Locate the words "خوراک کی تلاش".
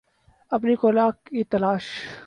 0.75-1.85